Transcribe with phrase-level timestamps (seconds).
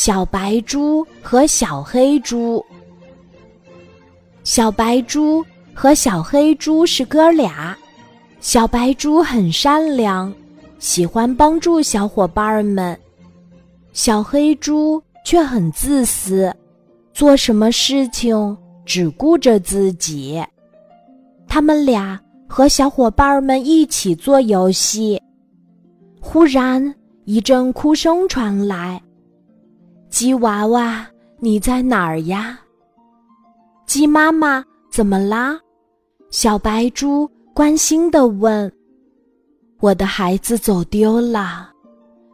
[0.00, 2.64] 小白猪和小黑猪。
[4.44, 5.44] 小白猪
[5.74, 7.76] 和小黑猪是哥俩。
[8.38, 10.32] 小白猪很善良，
[10.78, 12.94] 喜欢帮助小伙伴们；
[13.92, 16.54] 小黑猪却很自私，
[17.12, 18.56] 做什么事情
[18.86, 20.40] 只顾着自己。
[21.48, 25.20] 他们俩和小伙伴们一起做游戏，
[26.20, 26.94] 忽然
[27.24, 29.02] 一阵哭声传来。
[30.10, 31.06] 鸡娃娃，
[31.38, 32.58] 你在哪儿呀？
[33.86, 35.58] 鸡妈妈，怎么啦？
[36.30, 38.72] 小白猪关心的问。
[39.80, 41.70] 我的孩子走丢了，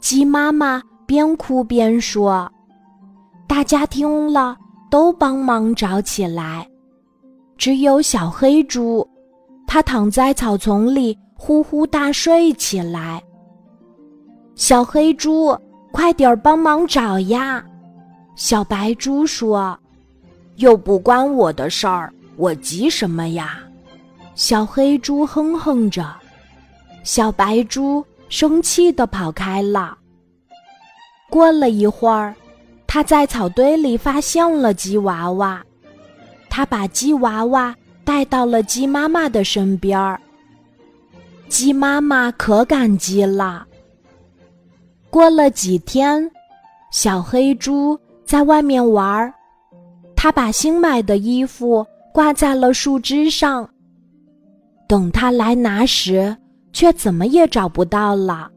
[0.00, 2.50] 鸡妈妈边哭边说。
[3.46, 4.56] 大家听了
[4.90, 6.68] 都帮忙找起来，
[7.56, 9.08] 只有小黑猪，
[9.64, 13.22] 它躺在草丛里呼呼大睡起来。
[14.56, 15.56] 小黑猪。
[15.92, 17.66] 快点儿帮忙找呀！
[18.40, 19.78] 小白猪说
[20.56, 23.60] ：“又不关我的事儿，我急什么呀？”
[24.34, 26.10] 小黑猪哼哼着，
[27.04, 29.98] 小白猪生气的跑开了。
[31.28, 32.34] 过了一会儿，
[32.86, 35.62] 他在草堆里发现了鸡娃娃，
[36.48, 40.18] 他把鸡娃娃带到了鸡妈妈的身边儿。
[41.50, 43.66] 鸡妈妈可感激了。
[45.10, 46.30] 过了几天，
[46.90, 48.00] 小黑猪
[48.30, 49.34] 在外面玩儿，
[50.14, 53.68] 他把新买的衣服挂在了树枝上。
[54.86, 56.36] 等他来拿时，
[56.72, 58.48] 却怎么也找不到了。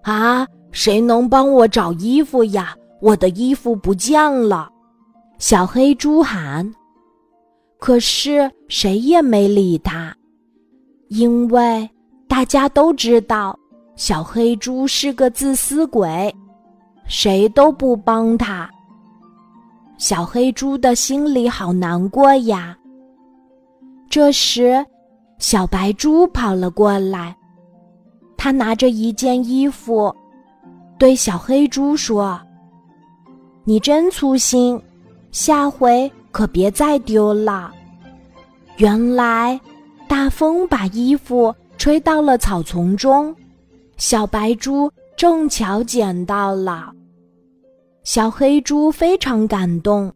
[0.00, 2.74] 啊，谁能帮我找衣服呀？
[3.02, 4.70] 我的衣服不见了！
[5.36, 6.74] 小黑猪喊。
[7.78, 10.16] 可是谁也没理他，
[11.08, 11.86] 因为
[12.26, 13.54] 大家都知道。
[13.94, 16.34] 小黑猪是个自私鬼，
[17.10, 18.70] 谁都不帮他。
[19.98, 22.78] 小黑猪的心里好难过呀。
[24.08, 24.86] 这时，
[25.38, 27.36] 小白猪跑了过来，
[28.36, 30.14] 他拿着一件衣服，
[30.98, 32.40] 对小黑猪说
[33.64, 34.80] ：“你真粗心，
[35.32, 37.72] 下回可别再丢了。”
[38.78, 39.60] 原来，
[40.08, 43.34] 大风把衣服吹到了草丛中。
[43.96, 46.90] 小白猪正巧捡到了，
[48.02, 50.12] 小黑猪非常感动，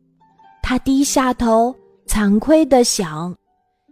[0.62, 1.75] 它低下头，
[2.06, 3.34] 惭愧的想：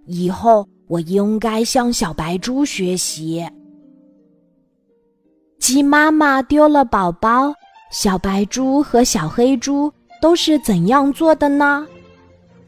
[0.06, 3.46] 以后我应该向小白猪学习。
[5.60, 7.52] 鸡妈妈丢了宝宝，
[7.92, 11.86] 小白猪和小黑猪都是怎样做的呢？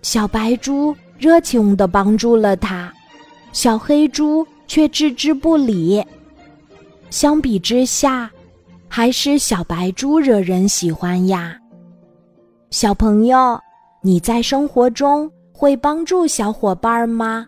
[0.03, 2.93] 小白猪热情的帮助了他，
[3.53, 6.05] 小黑猪却置之不理。
[7.11, 8.31] 相比之下，
[8.97, 11.59] 还是小白猪惹人喜欢呀。
[12.71, 13.59] 小朋友，
[14.03, 17.45] 你在生活中会帮助小伙伴吗？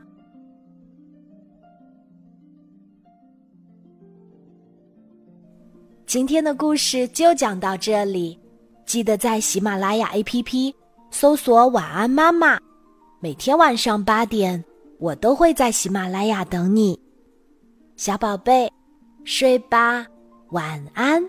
[6.04, 8.36] 今天的故事就讲到这里，
[8.84, 10.74] 记得在喜马拉雅 APP
[11.12, 12.58] 搜索“晚安妈妈”，
[13.22, 14.64] 每天晚上八点，
[14.98, 16.98] 我都会在喜马拉雅等你，
[17.96, 18.68] 小宝贝。
[19.22, 20.04] 睡吧，
[20.50, 21.22] 晚安。